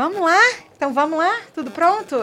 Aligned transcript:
Vamos 0.00 0.18
lá? 0.22 0.40
Então 0.74 0.94
vamos 0.94 1.18
lá? 1.18 1.40
Tudo 1.54 1.70
pronto? 1.70 2.16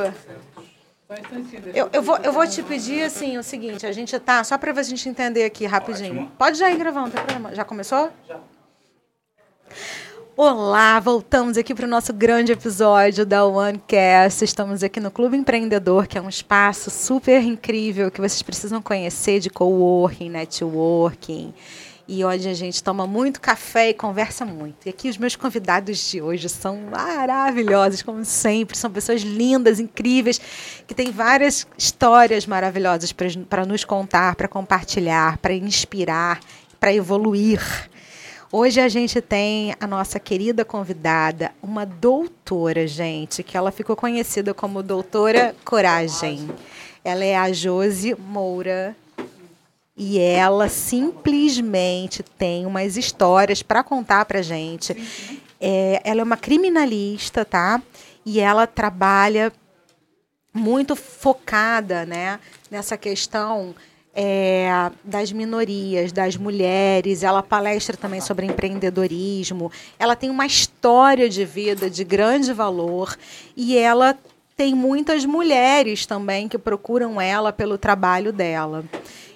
Eu, 1.76 1.88
eu, 1.94 2.02
vou, 2.02 2.18
eu 2.18 2.34
vou 2.34 2.48
te 2.48 2.64
pedir 2.64 3.04
assim 3.04 3.38
o 3.38 3.44
seguinte, 3.44 3.86
a 3.86 3.92
gente 3.92 4.18
tá, 4.20 4.44
só 4.44 4.58
para 4.58 4.72
a 4.72 4.82
gente 4.82 5.08
entender 5.08 5.44
aqui 5.44 5.68
rapidinho. 5.68 6.14
Ótimo. 6.14 6.32
Pode 6.40 6.58
já 6.58 6.72
ir 6.72 6.78
gravando, 6.80 7.06
não 7.06 7.12
tem 7.12 7.22
problema. 7.22 7.54
Já 7.54 7.64
começou? 7.64 8.10
Já. 8.28 8.40
Olá, 10.36 11.00
voltamos 11.00 11.56
aqui 11.56 11.76
para 11.76 11.86
o 11.86 11.88
nosso 11.88 12.12
grande 12.12 12.52
episódio 12.52 13.28
da 13.28 13.46
OneCast. 13.46 14.44
Estamos 14.44 14.82
aqui 14.82 15.00
no 15.00 15.12
Clube 15.12 15.38
Empreendedor, 15.38 16.08
que 16.08 16.18
é 16.18 16.22
um 16.22 16.30
espaço 16.30 16.90
super 16.90 17.44
incrível 17.44 18.10
que 18.10 18.20
vocês 18.20 18.42
precisam 18.42 18.82
conhecer 18.82 19.40
de 19.40 19.52
coworking, 19.52 20.30
networking 20.30 21.54
e 22.08 22.24
onde 22.24 22.48
a 22.48 22.54
gente 22.54 22.82
toma 22.82 23.06
muito 23.06 23.42
café 23.42 23.90
e 23.90 23.94
conversa 23.94 24.46
muito. 24.46 24.86
E 24.86 24.90
aqui 24.90 25.10
os 25.10 25.18
meus 25.18 25.36
convidados 25.36 25.98
de 26.10 26.22
hoje 26.22 26.48
são 26.48 26.78
maravilhosos, 26.90 28.02
como 28.02 28.24
sempre, 28.24 28.78
são 28.78 28.90
pessoas 28.90 29.22
lindas, 29.22 29.80
incríveis, 29.80 30.40
que 30.88 30.96
têm 30.96 31.12
várias 31.12 31.68
histórias 31.78 32.46
maravilhosas 32.46 33.12
para 33.12 33.66
nos 33.66 33.84
contar, 33.84 34.36
para 34.36 34.48
compartilhar, 34.48 35.38
para 35.38 35.54
inspirar, 35.54 36.40
para 36.80 36.94
evoluir. 36.94 37.62
Hoje 38.50 38.80
a 38.80 38.88
gente 38.88 39.20
tem 39.20 39.76
a 39.78 39.86
nossa 39.86 40.22
querida 40.22 40.64
convidada, 40.64 41.52
uma 41.62 41.86
doutora, 41.86 42.88
gente, 42.88 43.44
que 43.44 43.58
ela 43.58 43.72
ficou 43.72 43.94
conhecida 43.94 44.54
como 44.54 44.82
Doutora 44.82 45.54
Coragem. 45.66 46.50
Ela 47.04 47.26
é 47.26 47.36
a 47.36 47.52
Josi 47.52 48.16
Moura 48.16 48.96
e 49.98 50.20
ela 50.20 50.70
simplesmente 50.70 52.22
tem 52.22 52.68
umas 52.68 52.96
histórias 52.96 53.64
para 53.64 53.84
contar 53.84 54.26
para 54.26 54.44
gente. 54.44 54.96
É, 55.60 56.00
ela 56.04 56.22
é 56.22 56.24
uma 56.24 56.38
criminalista, 56.38 57.44
tá? 57.44 57.82
E 58.24 58.40
ela 58.40 58.68
trabalha 58.68 59.52
muito 60.54 60.96
focada, 60.96 62.06
né, 62.06 62.40
nessa 62.70 62.96
questão 62.96 63.74
é, 64.14 64.92
das 65.04 65.32
minorias, 65.32 66.12
das 66.12 66.38
mulheres. 66.38 67.24
Ela 67.24 67.42
palestra 67.42 67.98
também 67.98 68.22
sobre 68.22 68.46
empreendedorismo. 68.46 69.72
Ela 69.98 70.16
tem 70.16 70.30
uma 70.30 70.46
história 70.46 71.28
de 71.28 71.44
vida 71.44 71.90
de 71.90 72.04
grande 72.04 72.54
valor 72.54 73.18
e 73.56 73.76
ela 73.76 74.16
tem 74.56 74.74
muitas 74.76 75.26
mulheres 75.26 76.06
também 76.06 76.48
que 76.48 76.58
procuram 76.58 77.22
ela 77.22 77.54
pelo 77.54 77.78
trabalho 77.78 78.34
dela. 78.34 78.84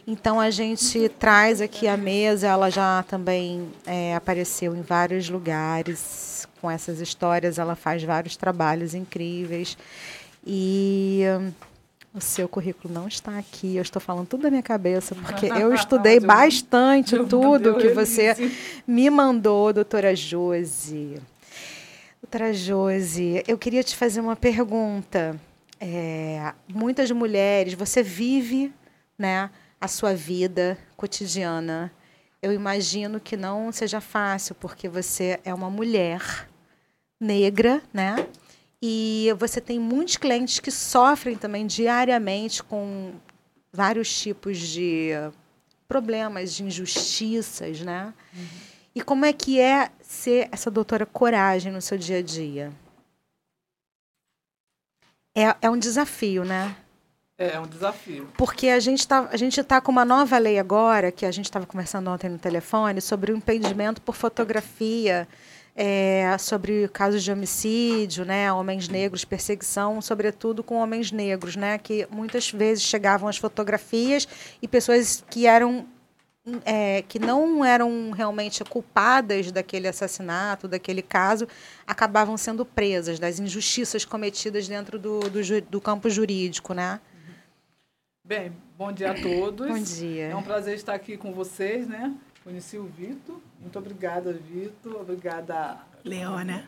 Então 0.07 0.39
a 0.39 0.49
gente 0.49 1.09
traz 1.09 1.61
aqui 1.61 1.87
a 1.87 1.95
mesa, 1.95 2.47
ela 2.47 2.69
já 2.69 3.03
também 3.03 3.69
é, 3.85 4.15
apareceu 4.15 4.75
em 4.75 4.81
vários 4.81 5.29
lugares 5.29 6.47
com 6.59 6.69
essas 6.69 6.99
histórias, 6.99 7.59
ela 7.59 7.75
faz 7.75 8.03
vários 8.03 8.35
trabalhos 8.35 8.93
incríveis. 8.93 9.77
E 10.45 11.23
hum, 11.39 11.51
o 12.13 12.19
seu 12.19 12.47
currículo 12.49 12.93
não 12.93 13.07
está 13.07 13.37
aqui, 13.37 13.75
eu 13.75 13.81
estou 13.81 14.01
falando 14.01 14.27
tudo 14.27 14.43
da 14.43 14.49
minha 14.49 14.63
cabeça, 14.63 15.15
porque 15.15 15.45
eu 15.53 15.73
estudei 15.73 16.19
bastante 16.19 17.17
tudo 17.25 17.77
que 17.77 17.89
você 17.89 18.35
me 18.87 19.09
mandou, 19.09 19.71
doutora 19.71 20.15
Josi. 20.15 21.21
Doutora 22.21 22.53
Josi, 22.53 23.43
eu 23.47 23.57
queria 23.57 23.83
te 23.83 23.95
fazer 23.95 24.19
uma 24.19 24.35
pergunta. 24.35 25.39
É, 25.79 26.53
muitas 26.67 27.09
mulheres, 27.09 27.73
você 27.73 28.03
vive 28.03 28.71
né, 29.17 29.49
a 29.81 29.87
sua 29.87 30.13
vida 30.13 30.77
cotidiana. 30.95 31.91
Eu 32.39 32.53
imagino 32.53 33.19
que 33.19 33.35
não 33.35 33.71
seja 33.71 33.99
fácil, 33.99 34.53
porque 34.55 34.87
você 34.87 35.39
é 35.43 35.51
uma 35.53 35.69
mulher 35.69 36.47
negra, 37.19 37.81
né? 37.91 38.27
E 38.81 39.33
você 39.37 39.59
tem 39.59 39.79
muitos 39.79 40.17
clientes 40.17 40.59
que 40.59 40.71
sofrem 40.71 41.35
também 41.35 41.67
diariamente 41.67 42.63
com 42.63 43.13
vários 43.73 44.19
tipos 44.19 44.57
de 44.57 45.11
problemas, 45.87 46.53
de 46.53 46.63
injustiças, 46.63 47.81
né? 47.81 48.13
Uhum. 48.33 48.47
E 48.95 49.01
como 49.01 49.25
é 49.25 49.33
que 49.33 49.59
é 49.59 49.91
ser 50.01 50.49
essa 50.51 50.69
doutora 50.69 51.05
coragem 51.05 51.71
no 51.71 51.81
seu 51.81 51.97
dia 51.97 52.17
a 52.17 52.21
dia? 52.21 52.71
É, 55.35 55.55
é 55.61 55.69
um 55.69 55.77
desafio, 55.77 56.43
né? 56.43 56.75
É, 57.41 57.55
é 57.55 57.59
um 57.59 57.65
desafio. 57.65 58.27
Porque 58.37 58.67
a 58.67 58.79
gente 58.79 58.99
está 58.99 59.27
a 59.31 59.35
gente 59.35 59.63
tá 59.63 59.81
com 59.81 59.91
uma 59.91 60.05
nova 60.05 60.37
lei 60.37 60.59
agora, 60.59 61.11
que 61.11 61.25
a 61.25 61.31
gente 61.31 61.45
estava 61.45 61.65
conversando 61.65 62.07
ontem 62.07 62.29
no 62.29 62.37
telefone, 62.37 63.01
sobre 63.01 63.31
o 63.31 63.35
impedimento 63.35 63.99
por 63.99 64.15
fotografia, 64.15 65.27
é, 65.75 66.37
sobre 66.37 66.87
casos 66.89 67.23
de 67.23 67.31
homicídio, 67.31 68.25
né, 68.25 68.53
homens 68.53 68.87
negros, 68.87 69.25
perseguição, 69.25 69.99
sobretudo 70.03 70.61
com 70.61 70.75
homens 70.75 71.11
negros, 71.11 71.55
né, 71.55 71.79
que 71.79 72.07
muitas 72.11 72.51
vezes 72.51 72.83
chegavam 72.83 73.27
as 73.27 73.37
fotografias 73.37 74.27
e 74.61 74.67
pessoas 74.67 75.23
que 75.27 75.47
eram 75.47 75.87
é, 76.63 77.03
que 77.07 77.17
não 77.17 77.65
eram 77.65 78.11
realmente 78.11 78.63
culpadas 78.63 79.51
daquele 79.51 79.87
assassinato, 79.87 80.67
daquele 80.67 81.01
caso, 81.01 81.47
acabavam 81.87 82.37
sendo 82.37 82.65
presas 82.65 83.19
das 83.19 83.39
injustiças 83.39 84.05
cometidas 84.05 84.67
dentro 84.67 84.99
do, 84.99 85.19
do, 85.21 85.61
do 85.69 85.81
campo 85.81 86.09
jurídico, 86.09 86.73
né? 86.73 86.99
Bem, 88.31 88.53
bom 88.77 88.93
dia 88.93 89.11
a 89.11 89.13
todos. 89.13 89.67
bom 89.67 89.77
dia. 89.77 90.27
É 90.27 90.35
um 90.37 90.41
prazer 90.41 90.73
estar 90.75 90.93
aqui 90.93 91.17
com 91.17 91.33
vocês, 91.33 91.85
né? 91.85 92.15
Conheci 92.45 92.77
o 92.77 92.85
Vitor. 92.85 93.41
Muito 93.59 93.77
obrigada, 93.77 94.31
Vitor. 94.31 95.01
Obrigada. 95.01 95.79
Leona. 96.05 96.63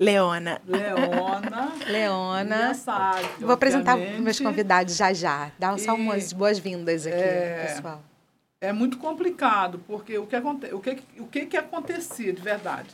Leona. 0.00 0.62
Leona. 0.66 1.72
Leona. 1.86 2.72
Vou 3.38 3.52
apresentar 3.52 3.94
meus 3.94 4.40
convidados 4.40 4.96
já 4.96 5.12
já. 5.12 5.52
Dá 5.58 5.76
só 5.76 5.94
umas 5.94 6.32
boas-vindas 6.32 7.06
aqui, 7.06 7.14
é, 7.14 7.66
pessoal. 7.66 8.02
É 8.58 8.72
muito 8.72 8.96
complicado, 8.96 9.82
porque 9.86 10.16
o 10.16 10.26
que, 10.26 10.34
aconte, 10.34 10.72
o 10.72 10.80
que, 10.80 10.98
o 11.18 11.26
que, 11.26 11.44
que 11.44 11.58
acontecia 11.58 12.32
de 12.32 12.40
verdade? 12.40 12.88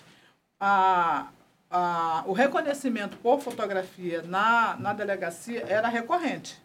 A, 0.59 1.29
a, 1.71 2.25
o 2.27 2.33
reconhecimento 2.33 3.17
por 3.19 3.41
fotografia 3.41 4.23
na, 4.23 4.77
na 4.77 4.93
delegacia 4.93 5.65
era 5.69 5.87
recorrente. 5.87 6.61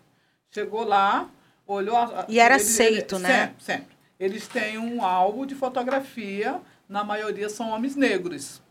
Chegou 0.49 0.83
lá, 0.83 1.29
olhou. 1.67 1.97
A, 1.97 2.25
e 2.27 2.39
era 2.39 2.55
eles, 2.55 2.67
aceito, 2.67 3.15
ele, 3.15 3.23
né? 3.23 3.47
Sempre, 3.47 3.63
sempre. 3.63 3.97
Eles 4.19 4.47
têm 4.47 4.77
um 4.77 5.03
álbum 5.03 5.45
de 5.45 5.55
fotografia, 5.55 6.59
na 6.87 7.03
maioria 7.03 7.49
são 7.49 7.69
homens 7.69 7.95
negros. 7.95 8.61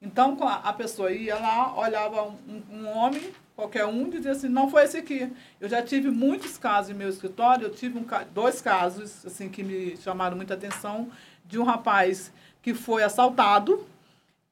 Então, 0.00 0.36
a 0.42 0.72
pessoa 0.72 1.12
ia 1.12 1.36
lá, 1.36 1.78
olhava 1.78 2.24
um, 2.24 2.62
um 2.72 2.88
homem, 2.88 3.32
qualquer 3.54 3.86
um, 3.86 4.08
dizia 4.08 4.32
assim, 4.32 4.48
não 4.48 4.68
foi 4.68 4.82
esse 4.82 4.96
aqui. 4.96 5.30
Eu 5.60 5.68
já 5.68 5.80
tive 5.80 6.10
muitos 6.10 6.58
casos 6.58 6.90
em 6.90 6.94
meu 6.94 7.08
escritório, 7.08 7.66
eu 7.66 7.70
tive 7.70 7.98
um, 7.98 8.06
dois 8.34 8.60
casos 8.60 9.24
assim 9.24 9.48
que 9.48 9.62
me 9.62 9.96
chamaram 9.98 10.36
muita 10.36 10.54
atenção, 10.54 11.08
de 11.44 11.56
um 11.58 11.62
rapaz 11.62 12.32
que 12.60 12.74
foi 12.74 13.04
assaltado, 13.04 13.86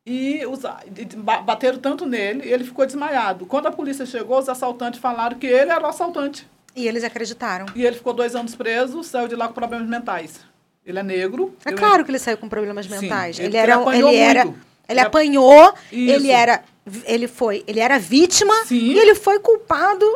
e 0.06 0.44
os, 0.46 0.60
bateram 1.44 1.78
tanto 1.78 2.06
nele, 2.06 2.48
ele 2.48 2.64
ficou 2.64 2.86
desmaiado. 2.86 3.44
Quando 3.44 3.66
a 3.66 3.72
polícia 3.72 4.06
chegou, 4.06 4.38
os 4.38 4.48
assaltantes 4.48 5.00
falaram 5.00 5.38
que 5.38 5.46
ele 5.46 5.70
era 5.70 5.82
o 5.82 5.86
assaltante. 5.86 6.48
E 6.74 6.86
eles 6.86 7.04
acreditaram. 7.04 7.66
E 7.74 7.84
ele 7.84 7.96
ficou 7.96 8.12
dois 8.12 8.34
anos 8.34 8.54
preso, 8.54 9.02
saiu 9.02 9.28
de 9.28 9.36
lá 9.36 9.48
com 9.48 9.54
problemas 9.54 9.88
mentais. 9.88 10.40
Ele 10.84 10.98
é 10.98 11.02
negro. 11.02 11.54
É 11.64 11.72
claro 11.72 12.04
que 12.04 12.10
ele 12.10 12.18
saiu 12.18 12.38
com 12.38 12.48
problemas 12.48 12.86
mentais. 12.86 13.36
Sim, 13.36 13.44
ele, 13.44 13.56
era, 13.56 13.74
ele, 13.74 14.06
ele 14.06 14.16
era, 14.16 14.40
ele, 14.42 14.54
ele 14.88 15.00
apanhou, 15.00 15.74
Isso. 15.92 16.14
ele 16.14 16.30
era, 16.30 16.62
ele 17.04 17.28
foi, 17.28 17.62
ele 17.66 17.80
era 17.80 17.98
vítima 17.98 18.54
Sim. 18.64 18.76
e 18.76 18.98
ele 18.98 19.14
foi 19.14 19.38
culpado 19.38 20.06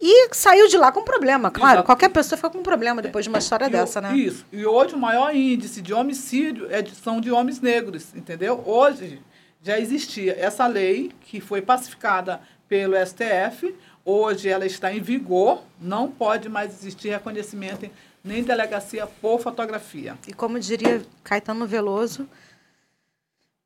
e 0.00 0.28
saiu 0.32 0.68
de 0.68 0.76
lá 0.76 0.92
com 0.92 1.02
problema. 1.02 1.50
Claro, 1.50 1.76
Exato. 1.76 1.86
qualquer 1.86 2.10
pessoa 2.10 2.36
fica 2.36 2.50
com 2.50 2.62
problema 2.62 3.00
depois 3.02 3.24
de 3.24 3.28
uma 3.28 3.38
história 3.38 3.66
e 3.66 3.70
dessa, 3.70 4.00
né? 4.00 4.14
Isso. 4.16 4.44
E 4.52 4.64
hoje 4.64 4.94
o 4.94 4.98
maior 4.98 5.34
índice 5.34 5.80
de 5.80 5.92
homicídio 5.92 6.68
é 6.70 6.82
de, 6.82 6.94
são 6.94 7.20
de 7.20 7.30
homens 7.30 7.60
negros, 7.60 8.14
entendeu? 8.14 8.62
Hoje 8.64 9.20
já 9.62 9.78
existia 9.78 10.36
essa 10.38 10.66
lei 10.66 11.10
que 11.22 11.40
foi 11.40 11.62
pacificada 11.62 12.40
pelo 12.68 12.94
STF 13.04 13.74
Hoje 14.08 14.48
ela 14.48 14.64
está 14.64 14.94
em 14.94 15.00
vigor, 15.00 15.64
não 15.80 16.08
pode 16.08 16.48
mais 16.48 16.72
existir 16.72 17.08
reconhecimento 17.08 17.90
nem 18.22 18.40
delegacia 18.44 19.04
por 19.04 19.40
fotografia. 19.40 20.16
E 20.28 20.32
como 20.32 20.60
diria 20.60 21.02
Caetano 21.24 21.66
Veloso, 21.66 22.28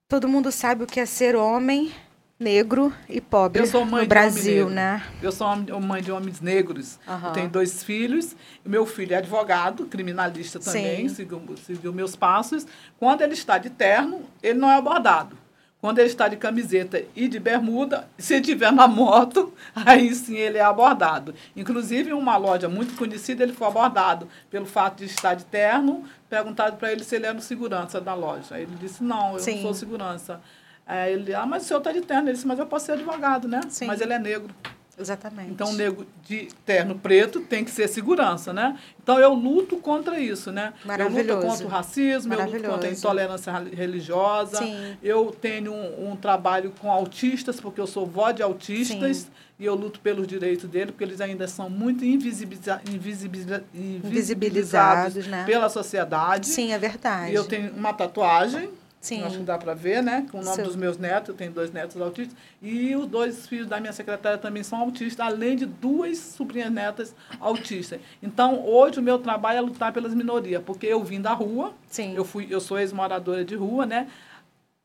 todo 0.09 0.27
mundo 0.27 0.51
sabe 0.51 0.85
o 0.85 0.87
que 0.87 0.99
é 0.99 1.05
ser 1.05 1.37
homem 1.37 1.93
negro 2.39 2.91
e 3.07 3.21
pobre 3.21 3.63
no 3.63 4.07
Brasil, 4.07 4.71
né? 4.71 5.03
Eu 5.23 5.31
sou 5.31 5.47
mãe 5.79 6.03
de 6.03 6.11
homens 6.11 6.41
negros. 6.41 6.99
Uhum. 7.07 7.33
Tenho 7.35 7.51
dois 7.51 7.85
filhos. 7.85 8.35
Meu 8.65 8.87
filho 8.87 9.13
é 9.13 9.19
advogado, 9.19 9.85
criminalista 9.85 10.59
também, 10.59 11.07
seguiu, 11.11 11.43
seguiu 11.67 11.93
meus 11.93 12.17
passos. 12.17 12.67
Quando 12.99 13.21
ele 13.21 13.35
está 13.35 13.59
de 13.59 13.69
terno, 13.69 14.23
ele 14.43 14.59
não 14.59 14.71
é 14.71 14.77
abordado. 14.77 15.37
Quando 15.81 15.99
ele 15.99 16.09
está 16.09 16.29
de 16.29 16.37
camiseta 16.37 17.03
e 17.17 17.27
de 17.27 17.41
bermuda, 17.41 18.07
se 18.19 18.35
estiver 18.35 18.71
na 18.71 18.87
moto, 18.87 19.53
aí 19.75 20.15
sim 20.15 20.37
ele 20.37 20.59
é 20.59 20.63
abordado. 20.63 21.35
Inclusive, 21.57 22.11
em 22.11 22.13
uma 22.13 22.37
loja 22.37 22.69
muito 22.69 22.95
conhecida, 22.97 23.43
ele 23.43 23.55
foi 23.55 23.67
abordado 23.67 24.29
pelo 24.51 24.67
fato 24.67 24.99
de 24.99 25.07
estar 25.07 25.35
de 25.35 25.45
terno, 25.47 26.05
perguntado 26.29 26.77
para 26.77 26.93
ele 26.93 27.03
se 27.03 27.17
ele 27.17 27.27
era 27.27 27.39
o 27.39 27.41
segurança 27.41 27.99
da 27.99 28.13
loja. 28.13 28.61
Ele 28.61 28.77
disse, 28.79 29.03
não, 29.03 29.35
eu 29.35 29.39
sim. 29.39 29.55
não 29.57 29.63
sou 29.63 29.75
segurança. 29.75 30.41
Aí 30.87 31.15
ele, 31.15 31.33
ah, 31.33 31.47
mas 31.47 31.63
o 31.63 31.67
senhor 31.67 31.79
está 31.79 31.93
de 31.93 32.03
terno. 32.03 32.29
Ele 32.29 32.33
disse, 32.35 32.47
mas 32.47 32.59
eu 32.59 32.67
posso 32.67 32.87
ser 32.87 32.93
advogado, 32.93 33.49
né? 33.49 33.61
Sim. 33.71 33.87
Mas 33.87 34.03
ele 34.03 34.13
é 34.13 34.19
negro. 34.19 34.55
Exatamente. 35.01 35.51
Então, 35.51 35.71
o 35.71 35.73
negro 35.73 36.07
de 36.23 36.49
terno 36.65 36.95
preto 36.99 37.41
tem 37.41 37.65
que 37.65 37.71
ser 37.71 37.89
segurança, 37.89 38.53
né? 38.53 38.79
Então, 39.03 39.19
eu 39.19 39.33
luto 39.35 39.77
contra 39.79 40.19
isso, 40.19 40.53
né? 40.53 40.73
Eu 40.99 41.09
luto 41.09 41.47
contra 41.47 41.67
o 41.67 41.69
racismo, 41.69 42.35
eu 42.35 42.45
luto 42.45 42.63
contra 42.63 42.89
a 42.89 42.93
intolerância 42.93 43.53
religiosa. 43.53 44.59
Sim. 44.59 44.97
Eu 45.03 45.35
tenho 45.41 45.73
um, 45.73 46.13
um 46.13 46.17
trabalho 46.17 46.73
com 46.81 46.91
autistas, 46.91 47.61
porque 47.61 47.81
eu 47.81 47.87
sou 47.87 48.07
vó 48.07 48.31
de 48.31 48.43
autistas, 48.43 49.17
Sim. 49.19 49.27
e 49.59 49.65
eu 49.65 49.75
luto 49.75 50.01
pelos 50.01 50.27
direitos 50.27 50.69
deles, 50.69 50.91
porque 50.91 51.05
eles 51.05 51.21
ainda 51.21 51.49
são 51.49 51.69
muito 51.69 52.05
invisibiliza 52.05 52.81
invisibiliza 52.89 53.65
invisibilizados 53.75 54.05
Invisibilizados, 54.05 55.27
né? 55.27 55.45
pela 55.45 55.69
sociedade. 55.69 56.49
Sim, 56.49 56.73
é 56.73 56.79
verdade. 56.79 57.33
E 57.33 57.35
eu 57.35 57.45
tenho 57.45 57.73
uma 57.73 57.93
tatuagem, 57.93 58.71
Sim. 59.01 59.23
acho 59.25 59.39
que 59.39 59.45
dá 59.45 59.57
para 59.57 59.73
ver, 59.73 60.03
né? 60.03 60.27
Com 60.31 60.41
o 60.41 60.43
nome 60.43 60.57
Seu- 60.57 60.65
dos 60.67 60.77
meus 60.77 60.99
netos, 60.99 61.31
eu 61.31 61.35
tenho 61.35 61.51
dois 61.51 61.73
netos 61.73 61.99
autistas. 62.01 62.37
E 62.61 62.95
os 62.95 63.07
dois 63.07 63.47
filhos 63.47 63.67
da 63.67 63.81
minha 63.81 63.93
secretária 63.95 64.37
também 64.37 64.63
são 64.63 64.79
autistas, 64.79 65.27
além 65.27 65.57
de 65.57 65.65
duas 65.65 66.19
sobrinhas 66.19 66.71
netas 66.71 67.15
autistas. 67.41 67.99
Então, 68.23 68.63
hoje 68.67 69.01
o 69.01 69.03
meu 69.03 69.19
trabalho 69.19 69.57
é 69.59 69.61
lutar 69.63 69.91
pelas 69.93 70.13
minorias, 70.15 70.63
porque 70.63 70.87
eu 70.87 71.03
vim 71.03 71.21
da 71.21 71.33
rua, 71.33 71.73
Sim. 71.89 72.15
eu, 72.15 72.25
fui, 72.27 72.47
eu 72.51 72.61
sou 72.61 72.79
ex-moradora 72.79 73.43
de 73.45 73.55
rua, 73.55 73.87
né? 73.87 74.07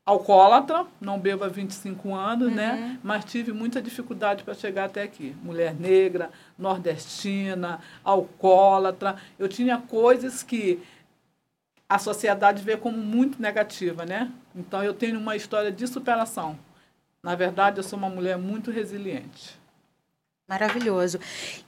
Alcoólatra, 0.04 0.86
não 1.00 1.18
bebo 1.18 1.42
há 1.42 1.48
25 1.48 2.14
anos, 2.14 2.48
Uhum. 2.48 2.54
né? 2.54 2.96
Mas 3.02 3.24
tive 3.24 3.52
muita 3.52 3.82
dificuldade 3.82 4.44
para 4.44 4.54
chegar 4.54 4.84
até 4.84 5.02
aqui. 5.02 5.34
Mulher 5.42 5.74
negra, 5.74 6.30
nordestina, 6.56 7.80
alcoólatra. 8.04 9.16
Eu 9.36 9.48
tinha 9.48 9.78
coisas 9.78 10.44
que 10.44 10.80
a 11.88 11.98
sociedade 11.98 12.62
vê 12.62 12.76
como 12.76 12.98
muito 12.98 13.40
negativa, 13.40 14.04
né? 14.04 14.30
Então 14.54 14.82
eu 14.82 14.92
tenho 14.92 15.18
uma 15.18 15.36
história 15.36 15.70
de 15.70 15.86
superação. 15.86 16.58
Na 17.22 17.34
verdade, 17.34 17.78
eu 17.78 17.84
sou 17.84 17.98
uma 17.98 18.08
mulher 18.08 18.36
muito 18.38 18.70
resiliente. 18.70 19.58
Maravilhoso. 20.48 21.18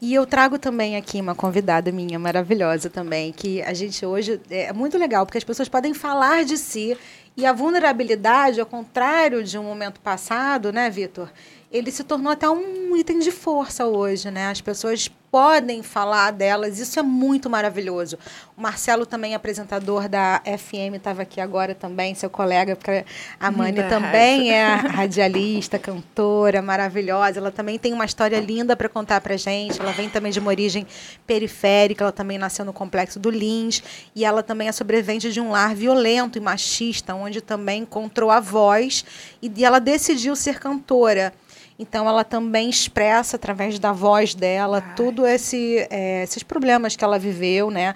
E 0.00 0.14
eu 0.14 0.24
trago 0.24 0.56
também 0.56 0.96
aqui 0.96 1.20
uma 1.20 1.34
convidada 1.34 1.90
minha 1.90 2.16
maravilhosa 2.16 2.88
também, 2.88 3.32
que 3.32 3.60
a 3.62 3.74
gente 3.74 4.06
hoje 4.06 4.40
é 4.48 4.72
muito 4.72 4.96
legal, 4.96 5.26
porque 5.26 5.38
as 5.38 5.42
pessoas 5.42 5.68
podem 5.68 5.92
falar 5.92 6.44
de 6.44 6.56
si 6.56 6.96
e 7.36 7.44
a 7.44 7.52
vulnerabilidade, 7.52 8.60
ao 8.60 8.66
contrário 8.66 9.42
de 9.42 9.58
um 9.58 9.64
momento 9.64 10.00
passado, 10.00 10.72
né, 10.72 10.88
Vitor? 10.90 11.28
Ele 11.70 11.90
se 11.90 12.02
tornou 12.02 12.32
até 12.32 12.48
um 12.48 12.96
item 12.96 13.18
de 13.18 13.30
força 13.30 13.86
hoje, 13.86 14.30
né? 14.30 14.48
As 14.48 14.60
pessoas 14.60 15.10
podem 15.30 15.82
falar 15.82 16.30
delas, 16.30 16.78
isso 16.78 16.98
é 16.98 17.02
muito 17.02 17.50
maravilhoso. 17.50 18.18
O 18.56 18.62
Marcelo 18.62 19.04
também, 19.04 19.34
apresentador 19.34 20.08
da 20.08 20.40
FM, 20.44 20.96
estava 20.96 21.22
aqui 21.22 21.40
agora 21.40 21.74
também, 21.74 22.14
seu 22.14 22.30
colega, 22.30 22.74
porque 22.74 23.04
a 23.38 23.50
Mani 23.50 23.82
Da 23.82 23.88
também 23.88 24.50
é 24.50 24.64
radialista, 24.66 25.78
cantora, 25.78 26.62
maravilhosa. 26.62 27.38
Ela 27.38 27.50
também 27.50 27.78
tem 27.78 27.92
uma 27.92 28.06
história 28.06 28.40
linda 28.40 28.74
para 28.74 28.88
contar 28.88 29.20
para 29.20 29.36
gente. 29.36 29.78
Ela 29.78 29.92
vem 29.92 30.08
também 30.08 30.32
de 30.32 30.38
uma 30.38 30.48
origem 30.48 30.86
periférica, 31.26 32.04
ela 32.04 32.12
também 32.12 32.38
nasceu 32.38 32.64
no 32.64 32.72
complexo 32.72 33.20
do 33.20 33.28
Lins 33.28 33.82
e 34.16 34.24
ela 34.24 34.42
também 34.42 34.68
é 34.68 34.72
sobrevivente 34.72 35.30
de 35.30 35.40
um 35.40 35.50
lar 35.50 35.74
violento 35.74 36.38
e 36.38 36.40
machista, 36.40 37.14
onde 37.14 37.42
também 37.42 37.82
encontrou 37.82 38.30
a 38.30 38.40
voz 38.40 39.04
e 39.42 39.62
ela 39.62 39.78
decidiu 39.78 40.34
ser 40.34 40.58
cantora. 40.58 41.34
Então 41.78 42.08
ela 42.08 42.24
também 42.24 42.68
expressa 42.68 43.36
através 43.36 43.78
da 43.78 43.92
voz 43.92 44.34
dela 44.34 44.82
Ai. 44.84 44.94
tudo 44.96 45.24
esse, 45.24 45.86
eh, 45.90 46.24
esses 46.24 46.42
problemas 46.42 46.96
que 46.96 47.04
ela 47.04 47.18
viveu, 47.18 47.70
né? 47.70 47.94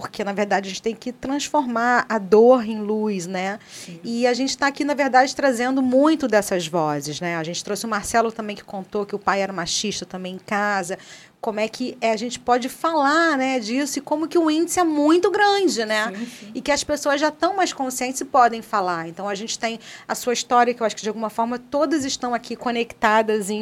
Porque, 0.00 0.22
na 0.22 0.32
verdade, 0.32 0.68
a 0.68 0.68
gente 0.68 0.80
tem 0.80 0.94
que 0.94 1.10
transformar 1.10 2.06
a 2.08 2.18
dor 2.18 2.64
em 2.64 2.80
luz, 2.80 3.26
né? 3.26 3.58
E 4.04 4.28
a 4.28 4.32
gente 4.32 4.50
está 4.50 4.68
aqui, 4.68 4.84
na 4.84 4.94
verdade, 4.94 5.34
trazendo 5.34 5.82
muito 5.82 6.28
dessas 6.28 6.68
vozes, 6.68 7.20
né? 7.20 7.36
A 7.36 7.42
gente 7.42 7.64
trouxe 7.64 7.84
o 7.84 7.88
Marcelo 7.88 8.30
também, 8.30 8.54
que 8.54 8.62
contou 8.62 9.04
que 9.04 9.16
o 9.16 9.18
pai 9.18 9.42
era 9.42 9.52
machista 9.52 10.06
também 10.06 10.36
em 10.36 10.38
casa. 10.38 10.96
Como 11.40 11.58
é 11.58 11.66
que 11.66 11.98
eh, 12.00 12.12
a 12.12 12.16
gente 12.16 12.38
pode 12.38 12.68
falar 12.68 13.36
né, 13.36 13.58
disso 13.58 13.98
e 13.98 14.02
como 14.02 14.28
que 14.28 14.38
o 14.38 14.48
índice 14.48 14.78
é 14.78 14.84
muito 14.84 15.32
grande, 15.32 15.84
né? 15.84 16.12
Sim, 16.16 16.26
sim. 16.26 16.50
E 16.54 16.60
que 16.60 16.70
as 16.70 16.84
pessoas 16.84 17.20
já 17.20 17.28
estão 17.28 17.56
mais 17.56 17.72
conscientes 17.72 18.20
e 18.20 18.24
podem 18.24 18.62
falar. 18.62 19.08
Então, 19.08 19.28
a 19.28 19.34
gente 19.34 19.58
tem 19.58 19.80
a 20.06 20.14
sua 20.14 20.32
história, 20.32 20.72
que 20.72 20.80
eu 20.80 20.86
acho 20.86 20.94
que, 20.94 21.02
de 21.02 21.08
alguma 21.08 21.28
forma, 21.28 21.58
todas 21.58 22.04
estão 22.04 22.34
aqui 22.34 22.54
conectadas 22.54 23.50
e 23.50 23.54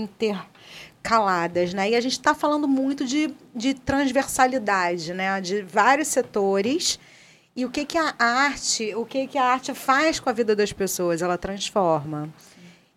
intercaladas, 1.06 1.72
né? 1.72 1.90
E 1.90 1.94
a 1.94 2.00
gente 2.00 2.12
está 2.12 2.34
falando 2.34 2.66
muito 2.66 3.04
de, 3.04 3.32
de 3.54 3.74
transversalidade, 3.74 5.14
né? 5.14 5.40
De 5.40 5.62
vários 5.62 6.08
setores. 6.08 6.98
E 7.54 7.64
o 7.64 7.70
que, 7.70 7.84
que 7.86 7.96
a 7.96 8.14
arte, 8.18 8.94
o 8.94 9.06
que, 9.06 9.26
que 9.26 9.38
a 9.38 9.44
arte 9.44 9.72
faz 9.72 10.20
com 10.20 10.28
a 10.28 10.32
vida 10.32 10.54
das 10.54 10.72
pessoas? 10.72 11.22
Ela 11.22 11.38
transforma. 11.38 12.28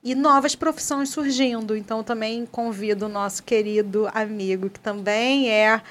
E 0.03 0.15
novas 0.15 0.55
profissões 0.55 1.09
surgindo. 1.09 1.77
Então, 1.77 2.03
também 2.03 2.45
convido 2.45 3.05
o 3.05 3.09
nosso 3.09 3.43
querido 3.43 4.09
amigo, 4.13 4.69
que 4.69 4.79
também 4.79 5.49
é, 5.49 5.81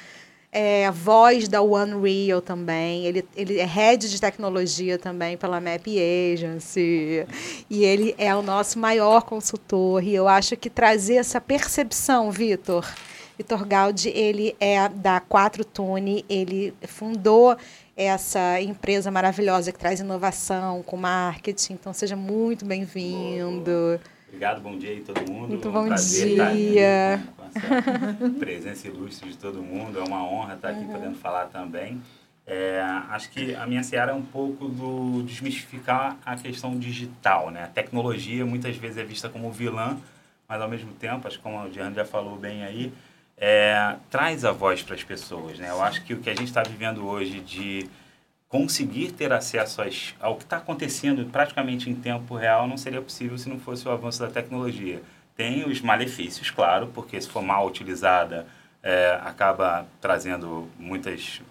é 0.51 0.91
voz 0.91 1.47
da 1.49 1.61
One 1.61 2.01
Real 2.01 2.41
também. 2.41 3.05
Ele, 3.05 3.25
ele 3.37 3.59
é 3.59 3.65
head 3.65 4.09
de 4.09 4.21
tecnologia 4.21 4.99
também 4.99 5.37
pela 5.37 5.61
Map 5.61 5.87
Agency. 5.87 7.27
E 7.69 7.85
ele 7.85 8.15
é 8.19 8.35
o 8.35 8.43
nosso 8.43 8.79
maior 8.79 9.23
consultor. 9.23 10.03
E 10.03 10.15
eu 10.15 10.27
acho 10.27 10.57
que 10.57 10.71
trazer 10.71 11.17
essa 11.17 11.41
percepção, 11.41 12.31
Vitor. 12.31 12.87
Vitor 13.37 13.65
Gaudi, 13.65 14.09
ele 14.09 14.57
é 14.59 14.89
da 14.89 15.21
Quatro 15.21 15.65
Tune, 15.65 16.25
ele 16.29 16.75
fundou 16.89 17.57
essa 17.97 18.61
empresa 18.61 19.13
maravilhosa 19.13 19.71
que 19.71 19.79
traz 19.79 20.01
inovação 20.01 20.83
com 20.83 20.97
marketing. 20.97 21.75
Então, 21.75 21.93
seja 21.93 22.17
muito 22.17 22.65
bem-vindo. 22.65 24.01
Obrigado, 24.29 24.61
bom 24.61 24.77
dia 24.79 24.91
aí 24.91 25.01
todo 25.01 25.21
mundo. 25.31 25.49
Muito 25.49 25.69
É 25.69 25.71
um 25.71 25.73
bom 25.89 25.95
dia. 25.95 27.23
presença 28.39 28.87
ilustre 28.89 29.31
de 29.31 29.39
todo 29.39 29.63
mundo. 29.63 29.99
É 29.99 30.03
uma 30.03 30.23
honra 30.23 30.55
estar 30.55 30.71
Uhum. 30.73 30.83
aqui 30.83 30.93
podendo 30.93 31.15
falar 31.17 31.47
também. 31.47 32.01
É, 32.47 32.81
acho 33.11 33.31
que 33.31 33.55
a 33.55 33.67
minha 33.67 33.83
seara 33.83 34.13
é 34.13 34.15
um 34.15 34.23
pouco 34.23 34.69
do 34.69 35.23
desmistificar 35.23 36.17
a 36.25 36.37
questão 36.37 36.79
digital, 36.79 37.51
né? 37.51 37.65
A 37.65 37.69
tecnologia 37.69 38.45
muitas 38.47 38.77
vezes 38.77 38.97
é 38.99 39.05
vista 39.05 39.29
como 39.29 39.51
vilã, 39.51 39.99
mas 40.49 40.61
ao 40.61 40.69
mesmo 40.69 40.93
tempo, 40.93 41.27
acho 41.27 41.37
que 41.39 41.43
como 41.43 41.59
o 41.63 41.71
Jean 41.73 41.93
já 41.93 42.05
falou 42.07 42.37
bem 42.37 42.65
aí, 42.65 42.93
é, 43.37 43.97
traz 44.11 44.45
a 44.47 44.53
voz 44.53 44.83
para 44.83 44.95
as 44.95 45.05
pessoas, 45.05 45.59
né? 45.59 45.69
Eu 45.71 45.83
acho 45.83 46.03
que 46.05 46.15
o 46.15 46.19
que 46.21 46.31
a 46.31 46.35
gente 46.35 46.49
está 46.49 46.63
vivendo 46.63 47.07
hoje 47.07 47.41
de 47.41 47.87
conseguir 48.49 49.13
ter 49.13 49.33
acesso 49.33 49.83
ao 50.19 50.37
que 50.37 50.45
está 50.45 50.57
acontecendo 50.57 51.27
praticamente 51.27 51.91
em 51.91 51.95
tempo 51.95 52.35
real 52.35 52.67
não 52.67 52.79
seria 52.79 53.03
possível 53.03 53.37
se 53.37 53.49
não 53.49 53.61
fosse 53.61 53.87
o 53.87 53.91
avanço 53.91 54.21
da 54.21 54.29
tecnologia. 54.29 55.03
Tem 55.37 55.69
os 55.69 55.81
malefícios, 55.81 56.51
claro, 56.51 56.89
porque 56.89 57.21
se 57.21 57.29
for 57.29 57.43
mal 57.43 57.67
utilizada, 57.67 58.47
é, 58.83 59.21
acaba 59.23 59.87
trazendo 60.01 60.69
muitas 60.79 61.43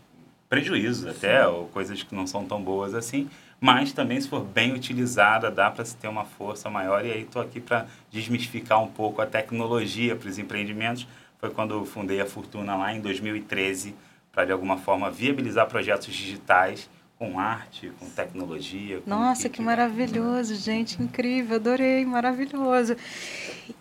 prejuízos 0.49 1.05
até, 1.05 1.47
ou 1.47 1.67
coisas 1.67 2.01
que 2.03 2.15
não 2.15 2.25
são 2.25 2.45
tão 2.45 2.61
boas 2.61 2.93
assim, 2.93 3.29
mas 3.59 3.91
também 3.91 4.19
se 4.19 4.27
for 4.27 4.41
bem 4.41 4.73
utilizada, 4.73 5.51
dá 5.51 5.69
para 5.69 5.85
se 5.85 5.95
ter 5.95 6.07
uma 6.07 6.25
força 6.25 6.69
maior, 6.69 7.05
e 7.05 7.11
aí 7.11 7.21
estou 7.21 7.41
aqui 7.41 7.59
para 7.59 7.85
desmistificar 8.11 8.81
um 8.81 8.87
pouco 8.87 9.21
a 9.21 9.25
tecnologia 9.25 10.15
para 10.15 10.29
os 10.29 10.37
empreendimentos. 10.37 11.07
Foi 11.39 11.49
quando 11.49 11.73
eu 11.73 11.85
fundei 11.85 12.19
a 12.19 12.25
Fortuna 12.25 12.75
lá 12.75 12.93
em 12.93 13.01
2013, 13.01 13.95
para 14.37 14.45
de 14.45 14.51
alguma 14.51 14.77
forma 14.77 15.09
viabilizar 15.09 15.65
projetos 15.65 16.13
digitais 16.13 16.87
com 17.17 17.39
arte, 17.39 17.91
com 17.99 18.07
tecnologia. 18.07 19.01
com 19.01 19.09
Nossa, 19.09 19.49
que 19.49 19.55
tiver. 19.55 19.65
maravilhoso, 19.65 20.53
gente, 20.53 21.01
incrível, 21.01 21.55
adorei, 21.55 22.05
maravilhoso. 22.05 22.95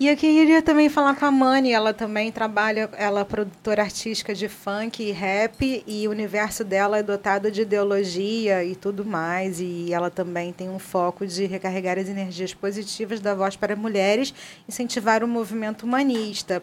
E 0.01 0.09
eu 0.09 0.17
queria 0.17 0.63
também 0.63 0.89
falar 0.89 1.15
com 1.15 1.27
a 1.27 1.31
Mani, 1.31 1.73
ela 1.73 1.93
também 1.93 2.33
trabalha, 2.33 2.89
ela 2.97 3.21
é 3.21 3.25
produtora 3.25 3.83
artística 3.83 4.35
de 4.35 4.49
funk 4.49 5.03
e 5.03 5.13
rap, 5.13 5.85
e 5.87 6.09
o 6.09 6.11
universo 6.11 6.65
dela 6.65 6.97
é 6.97 7.03
dotado 7.03 7.51
de 7.51 7.61
ideologia 7.61 8.65
e 8.65 8.75
tudo 8.75 9.05
mais, 9.05 9.61
e 9.61 9.93
ela 9.93 10.09
também 10.09 10.55
tem 10.55 10.71
um 10.71 10.79
foco 10.79 11.27
de 11.27 11.45
recarregar 11.45 11.99
as 11.99 12.09
energias 12.09 12.55
positivas 12.55 13.21
da 13.21 13.35
voz 13.35 13.57
para 13.57 13.77
mulheres, 13.77 14.33
incentivar 14.67 15.23
o 15.23 15.29
movimento 15.29 15.83
humanista. 15.83 16.63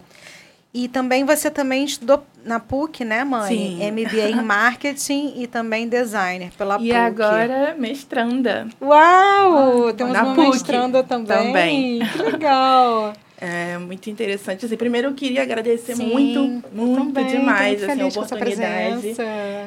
E 0.73 0.87
também 0.87 1.23
você 1.23 1.51
também 1.51 1.85
estudou 1.85 2.25
na 2.43 2.59
PUC, 2.59 3.05
né, 3.05 3.23
mãe? 3.23 3.55
Sim. 3.55 3.91
MBA 3.91 4.29
em 4.29 4.41
marketing 4.43 5.33
e 5.37 5.45
também 5.45 5.87
designer 5.87 6.51
pela 6.57 6.75
E 6.75 6.87
PUC. 6.87 6.91
agora, 6.91 7.75
mestranda. 7.77 8.67
Uau! 8.81 9.93
Temos 9.93 10.13
Na 10.13 10.23
uma 10.23 10.35
PUC 10.35 10.49
mestranda 10.49 11.03
também. 11.03 11.37
também. 11.37 11.99
Que 12.07 12.17
legal! 12.23 13.13
É 13.45 13.77
muito 13.77 14.09
interessante. 14.09 14.65
Assim, 14.65 14.77
primeiro 14.77 15.09
eu 15.09 15.13
queria 15.13 15.41
agradecer 15.41 15.97
Sim, 15.97 16.05
muito, 16.05 16.63
muito 16.73 17.13
também, 17.13 17.25
demais 17.27 17.83
assim, 17.83 18.01
a 18.01 18.07
oportunidade. 18.07 19.15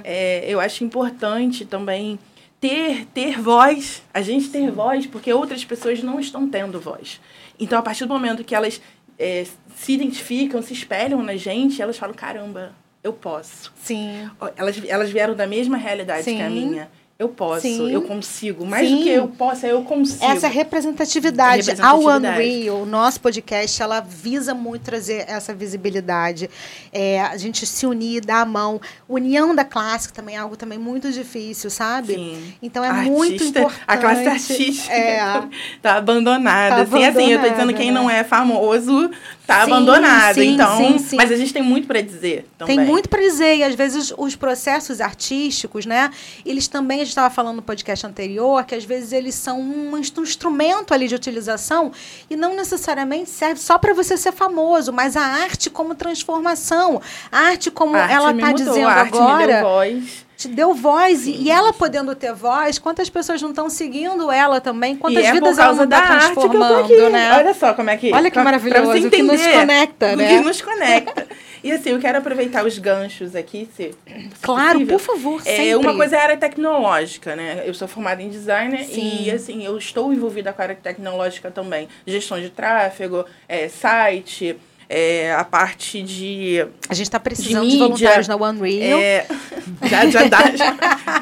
É, 0.02 0.46
eu 0.48 0.58
acho 0.58 0.82
importante 0.82 1.66
também 1.66 2.18
ter, 2.58 3.04
ter 3.12 3.38
voz, 3.38 4.02
a 4.14 4.22
gente 4.22 4.48
ter 4.48 4.70
voz, 4.70 5.06
porque 5.06 5.30
outras 5.30 5.62
pessoas 5.62 6.02
não 6.02 6.18
estão 6.18 6.48
tendo 6.48 6.80
voz. 6.80 7.20
Então, 7.60 7.78
a 7.78 7.82
partir 7.82 8.06
do 8.06 8.14
momento 8.14 8.42
que 8.42 8.54
elas 8.54 8.80
é, 9.18 9.44
se 9.76 9.92
identificam, 9.92 10.62
se 10.62 10.72
espelham 10.72 11.22
na 11.22 11.36
gente, 11.36 11.82
elas 11.82 11.98
falam, 11.98 12.14
caramba, 12.14 12.72
eu 13.04 13.12
posso. 13.12 13.70
Sim. 13.84 14.28
Elas, 14.56 14.80
elas 14.88 15.10
vieram 15.10 15.34
da 15.34 15.46
mesma 15.46 15.76
realidade 15.76 16.24
que 16.24 16.40
a 16.42 16.48
Sim. 16.48 16.54
minha. 16.68 16.88
eu 17.18 17.28
posso, 17.28 17.62
Sim. 17.62 17.90
eu 17.92 18.02
consigo. 18.02 18.66
Mais 18.66 18.86
Sim. 18.88 18.96
do 18.96 19.02
que 19.04 19.08
eu 19.10 19.28
posso, 19.28 19.64
é 19.64 19.72
eu 19.72 19.82
consigo. 19.82 20.24
Essa 20.24 20.48
representatividade, 20.48 21.70
ao 21.80 22.00
Unreal, 22.00 22.82
o 22.82 22.84
nosso 22.86 23.20
podcast, 23.20 23.80
ela 23.82 24.00
visa 24.00 24.52
muito 24.54 24.82
trazer 24.82 25.24
essa 25.28 25.54
visibilidade. 25.54 26.50
É, 26.92 27.20
a 27.22 27.36
gente 27.36 27.64
se 27.64 27.86
unir, 27.86 28.20
dar 28.24 28.40
a 28.42 28.44
mão. 28.44 28.80
União 29.08 29.54
da 29.54 29.64
classe 29.64 30.12
também 30.12 30.36
é 30.36 30.38
algo 30.38 30.56
também 30.56 30.78
muito 30.78 31.10
difícil, 31.12 31.70
sabe? 31.70 32.14
Sim. 32.14 32.54
Então 32.60 32.84
é 32.84 32.88
Artista- 32.88 33.10
muito 33.12 33.44
importante. 33.44 33.80
A 33.86 33.96
classe 33.96 34.26
artística 34.26 34.92
É. 34.94 35.42
tá 35.80 35.94
abandonada. 35.96 36.76
Tá 36.76 36.82
assim, 36.82 37.04
assim, 37.04 37.32
eu 37.32 37.38
tô 37.38 37.44
dizendo 37.44 37.70
abandonada, 37.70 37.72
quem 37.78 37.90
né? 37.92 38.00
não 38.00 38.10
é 38.10 38.24
famoso 38.24 39.10
tá 39.46 39.64
Sim, 39.64 39.72
abandonado. 39.72 40.34
sim, 40.34 40.54
então, 40.54 40.98
sim, 40.98 41.16
mas 41.16 41.30
a 41.30 41.36
gente 41.36 41.52
tem 41.52 41.62
muito 41.62 41.86
para 41.86 42.00
dizer 42.00 42.46
também. 42.58 42.76
Tem 42.76 42.84
muito 42.86 43.08
para 43.08 43.20
dizer, 43.20 43.56
e 43.56 43.62
às 43.64 43.74
vezes 43.74 44.12
os 44.16 44.34
processos 44.34 45.00
artísticos, 45.00 45.86
né? 45.86 46.10
Eles 46.44 46.66
também, 46.68 46.96
a 46.96 47.04
gente 47.04 47.10
estava 47.10 47.32
falando 47.32 47.56
no 47.56 47.62
podcast 47.62 48.06
anterior, 48.06 48.64
que 48.64 48.74
às 48.74 48.84
vezes 48.84 49.12
eles 49.12 49.34
são 49.34 49.60
um 49.60 49.96
instru- 49.98 50.22
instrumento 50.24 50.92
ali 50.92 51.08
de 51.08 51.14
utilização 51.14 51.92
e 52.28 52.36
não 52.36 52.56
necessariamente 52.56 53.30
serve 53.30 53.60
só 53.60 53.78
para 53.78 53.94
você 53.94 54.16
ser 54.16 54.32
famoso, 54.32 54.92
mas 54.92 55.16
a 55.16 55.22
arte 55.22 55.70
como 55.70 55.94
transformação, 55.94 57.00
a 57.30 57.38
arte 57.38 57.70
como 57.70 57.96
A 57.96 58.10
ela 58.10 58.32
está 58.32 58.52
dizendo 58.52 58.88
a 58.88 58.92
arte 58.92 59.12
me 59.12 59.18
deu 59.18 59.22
agora, 59.28 59.62
voz. 59.62 60.25
Te 60.36 60.48
deu 60.48 60.74
voz 60.74 61.26
e, 61.26 61.30
e 61.44 61.50
ela 61.50 61.72
podendo 61.72 62.14
ter 62.14 62.32
voz, 62.34 62.78
quantas 62.78 63.08
pessoas 63.08 63.40
não 63.40 63.50
estão 63.50 63.70
seguindo 63.70 64.30
ela 64.30 64.60
também? 64.60 64.94
Quantas 64.96 65.24
e 65.24 65.26
é 65.26 65.32
vidas 65.32 65.58
ela 65.58 65.72
não 65.72 65.84
está 65.84 65.96
arte 65.98 66.10
que 66.26 66.30
eu 66.32 66.34
tô 66.34 66.48
transformando, 66.48 66.84
aqui. 66.84 67.08
né? 67.08 67.32
Olha 67.36 67.54
só 67.54 67.72
como 67.74 67.88
é 67.90 67.96
que. 67.96 68.12
Olha 68.12 68.30
que 68.30 68.34
pra- 68.34 68.44
maravilhoso, 68.44 68.82
Pra 68.82 68.92
você 69.00 69.06
o 69.06 69.10
que 69.10 69.22
nos 69.22 69.40
entender 69.40 69.58
conecta, 69.58 70.12
o 70.12 70.16
né? 70.16 70.28
que 70.28 70.40
nos 70.40 70.60
conecta. 70.60 71.26
E 71.64 71.72
assim, 71.72 71.90
eu 71.90 71.98
quero 71.98 72.18
aproveitar 72.18 72.64
os 72.64 72.78
ganchos 72.78 73.34
aqui, 73.34 73.68
se, 73.76 73.90
se 74.06 74.28
Claro, 74.42 74.74
possível. 74.74 74.98
por 74.98 75.04
favor, 75.04 75.42
É, 75.44 75.56
sempre. 75.56 75.74
uma 75.88 75.96
coisa 75.96 76.14
é 76.16 76.18
a 76.20 76.22
área 76.22 76.36
tecnológica, 76.36 77.34
né? 77.34 77.62
Eu 77.64 77.74
sou 77.74 77.88
formada 77.88 78.22
em 78.22 78.28
design 78.28 78.84
Sim. 78.84 79.24
e, 79.24 79.30
assim, 79.30 79.64
eu 79.64 79.76
estou 79.76 80.12
envolvida 80.12 80.52
com 80.52 80.62
a 80.62 80.64
área 80.64 80.78
tecnológica 80.80 81.50
também. 81.50 81.88
Gestão 82.06 82.38
de 82.38 82.50
tráfego, 82.50 83.24
é, 83.48 83.68
site, 83.68 84.56
é, 84.88 85.34
a 85.34 85.42
parte 85.42 86.02
de... 86.02 86.64
A 86.88 86.94
gente 86.94 87.06
está 87.06 87.18
precisando 87.18 87.62
de, 87.62 87.72
mídia, 87.72 87.78
voluntários 87.88 88.28
na 88.28 88.36
One 88.36 88.60
Real. 88.60 89.00
É, 89.00 89.26
já, 89.88 90.06
já 90.06 90.28
dá. 90.28 90.56
já. 90.56 90.72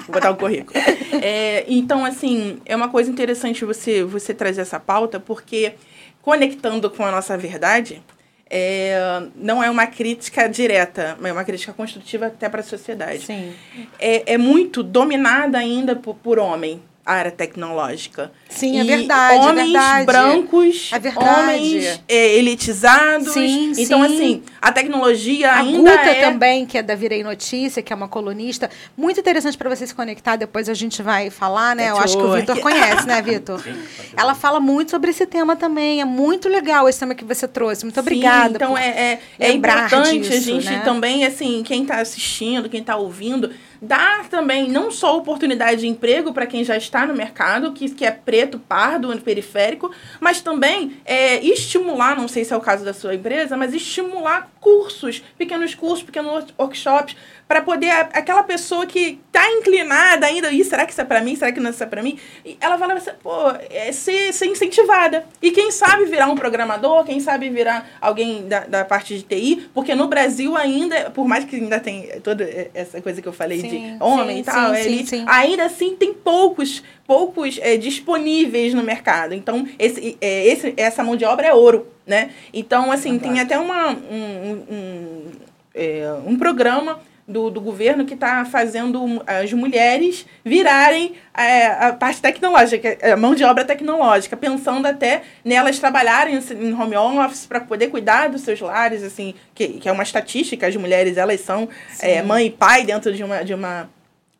Vou 0.06 0.14
botar 0.14 0.30
o 0.30 0.36
currículo. 0.36 0.78
É, 1.22 1.64
então, 1.68 2.04
assim, 2.04 2.60
é 2.64 2.74
uma 2.74 2.88
coisa 2.88 3.10
interessante 3.10 3.64
você, 3.64 4.04
você 4.04 4.34
trazer 4.34 4.60
essa 4.60 4.78
pauta, 4.78 5.18
porque 5.18 5.74
conectando 6.22 6.90
com 6.90 7.04
a 7.04 7.10
nossa 7.10 7.36
verdade, 7.36 8.02
é, 8.48 9.22
não 9.36 9.62
é 9.62 9.70
uma 9.70 9.86
crítica 9.86 10.48
direta, 10.48 11.16
mas 11.20 11.30
é 11.30 11.32
uma 11.32 11.44
crítica 11.44 11.72
construtiva 11.72 12.26
até 12.26 12.48
para 12.48 12.60
a 12.60 12.64
sociedade. 12.64 13.26
Sim. 13.26 13.52
É, 13.98 14.34
é 14.34 14.38
muito 14.38 14.82
dominada 14.82 15.58
ainda 15.58 15.96
por, 15.96 16.14
por 16.14 16.38
homem, 16.38 16.80
área 17.04 17.30
tecnológica. 17.30 18.32
Sim, 18.48 18.78
é 18.80 18.84
E 18.84 18.86
verdade. 18.86 19.38
Homens 19.46 19.58
é 19.60 19.64
verdade. 19.72 20.06
brancos, 20.06 20.90
É 20.92 20.98
verdade. 20.98 21.28
homens 21.40 22.00
é, 22.08 22.34
elitizados. 22.36 23.32
Sim, 23.32 23.72
então, 23.76 24.06
sim. 24.08 24.14
assim, 24.14 24.42
a 24.60 24.72
tecnologia 24.72 25.50
A 25.52 25.58
ainda 25.58 25.90
Guta 25.96 26.10
é... 26.10 26.20
também, 26.22 26.64
que 26.64 26.78
é 26.78 26.82
da 26.82 26.94
Virei 26.94 27.22
Notícia, 27.22 27.82
que 27.82 27.92
é 27.92 27.96
uma 27.96 28.08
colunista. 28.08 28.70
Muito 28.96 29.20
interessante 29.20 29.56
para 29.58 29.68
você 29.68 29.86
se 29.86 29.94
conectar, 29.94 30.36
depois 30.36 30.68
a 30.68 30.74
gente 30.74 31.02
vai 31.02 31.30
falar, 31.30 31.76
né? 31.76 31.90
Eu 31.90 31.98
acho 31.98 32.16
que 32.16 32.22
o. 32.22 32.32
Vitor 32.34 32.58
conhece, 32.60 33.06
né, 33.06 33.20
Vitor? 33.20 33.60
Sim. 33.62 33.74
Ela 34.16 34.34
fala 34.34 34.58
muito 34.60 34.90
sobre 34.90 35.10
esse 35.10 35.26
tema 35.26 35.56
também. 35.56 36.00
É 36.00 36.04
muito 36.04 36.48
legal 36.48 36.88
esse 36.88 36.98
tema 37.00 37.14
que 37.14 37.24
você 37.24 37.46
trouxe. 37.46 37.84
Muito 37.84 37.94
Sim, 37.94 38.00
obrigada. 38.00 38.54
então 38.56 38.70
por- 38.70 38.78
é, 38.80 39.20
é, 39.38 39.46
é 39.48 39.52
importante 39.52 39.94
a 39.94 40.02
disso, 40.30 40.40
gente 40.40 40.64
né? 40.70 40.80
também, 40.84 41.24
assim, 41.26 41.62
quem 41.64 41.82
está 41.82 42.00
assistindo, 42.00 42.68
quem 42.68 42.80
está 42.80 42.96
ouvindo, 42.96 43.50
dar 43.84 44.28
também 44.28 44.68
não 44.68 44.90
só 44.90 45.16
oportunidade 45.16 45.80
de 45.80 45.86
emprego 45.86 46.32
para 46.32 46.46
quem 46.46 46.64
já 46.64 46.76
está 46.76 47.06
no 47.06 47.14
mercado, 47.14 47.72
que, 47.72 47.90
que 47.90 48.04
é 48.04 48.10
preto, 48.10 48.58
pardo, 48.58 49.14
periférico, 49.20 49.90
mas 50.20 50.40
também 50.40 50.96
é, 51.04 51.44
estimular, 51.44 52.16
não 52.16 52.28
sei 52.28 52.44
se 52.44 52.52
é 52.52 52.56
o 52.56 52.60
caso 52.60 52.84
da 52.84 52.92
sua 52.92 53.14
empresa, 53.14 53.56
mas 53.56 53.72
estimular 53.72 54.50
cursos, 54.64 55.22
pequenos 55.36 55.74
cursos, 55.74 56.02
pequenos 56.02 56.46
workshops, 56.58 57.14
para 57.46 57.60
poder 57.60 57.90
a- 57.90 58.08
aquela 58.14 58.42
pessoa 58.42 58.86
que 58.86 59.20
está 59.26 59.46
inclinada 59.52 60.26
ainda, 60.26 60.50
Ih, 60.50 60.64
será 60.64 60.86
que 60.86 60.92
isso 60.92 61.00
é 61.02 61.04
para 61.04 61.20
mim? 61.20 61.36
Será 61.36 61.52
que 61.52 61.60
não 61.60 61.68
isso 61.70 61.82
é 61.82 61.86
para 61.86 62.02
mim? 62.02 62.18
E 62.44 62.56
ela 62.58 62.76
vai 62.76 62.98
você, 62.98 63.12
pô, 63.12 63.50
é, 63.68 63.92
ser, 63.92 64.32
ser 64.32 64.46
incentivada. 64.46 65.26
E 65.42 65.50
quem 65.50 65.70
sabe 65.70 66.06
virar 66.06 66.28
um 66.28 66.34
programador, 66.34 67.04
quem 67.04 67.20
sabe 67.20 67.50
virar 67.50 67.86
alguém 68.00 68.48
da, 68.48 68.60
da 68.60 68.84
parte 68.84 69.14
de 69.18 69.22
TI, 69.22 69.68
porque 69.74 69.94
no 69.94 70.08
Brasil 70.08 70.56
ainda, 70.56 71.10
por 71.10 71.28
mais 71.28 71.44
que 71.44 71.56
ainda 71.56 71.78
tem 71.78 72.08
toda 72.22 72.48
essa 72.72 73.02
coisa 73.02 73.20
que 73.20 73.28
eu 73.28 73.32
falei 73.32 73.60
Sim, 73.60 73.68
de 73.68 74.02
homem 74.02 74.36
sim, 74.36 74.40
e 74.40 74.44
tal, 74.44 74.74
sim. 74.74 75.24
ainda 75.28 75.64
assim 75.66 75.94
tem 75.94 76.14
poucos 76.14 76.82
poucos 77.06 77.58
é, 77.60 77.76
disponíveis 77.76 78.72
no 78.72 78.82
mercado. 78.82 79.34
Então, 79.34 79.68
esse, 79.78 80.16
é, 80.22 80.46
esse, 80.46 80.72
essa 80.74 81.04
mão 81.04 81.16
de 81.16 81.24
obra 81.26 81.46
é 81.48 81.52
ouro, 81.52 81.86
né? 82.06 82.30
Então, 82.52 82.92
assim, 82.92 83.18
tem 83.18 83.40
até 83.40 83.58
uma, 83.58 83.90
um, 83.90 84.64
um, 84.70 85.32
é, 85.74 86.14
um 86.26 86.36
programa 86.36 87.00
do, 87.26 87.50
do 87.50 87.60
governo 87.60 88.04
que 88.04 88.14
está 88.14 88.44
fazendo 88.44 89.22
as 89.26 89.52
mulheres 89.52 90.26
virarem 90.44 91.14
é, 91.36 91.66
a 91.66 91.92
parte 91.92 92.20
tecnológica, 92.20 92.98
a 93.12 93.16
mão 93.16 93.34
de 93.34 93.42
obra 93.44 93.64
tecnológica, 93.64 94.36
pensando 94.36 94.86
até 94.86 95.22
nelas 95.42 95.78
trabalharem 95.78 96.38
em 96.38 96.72
home 96.74 96.96
office 96.96 97.46
para 97.46 97.60
poder 97.60 97.88
cuidar 97.88 98.28
dos 98.28 98.42
seus 98.42 98.60
lares, 98.60 99.02
assim, 99.02 99.34
que, 99.54 99.68
que 99.68 99.88
é 99.88 99.92
uma 99.92 100.02
estatística, 100.02 100.66
as 100.66 100.76
mulheres 100.76 101.16
elas 101.16 101.40
são 101.40 101.68
é, 102.00 102.22
mãe 102.22 102.46
e 102.46 102.50
pai 102.50 102.84
dentro 102.84 103.12
de 103.12 103.24
uma, 103.24 103.42
de 103.42 103.54
uma 103.54 103.88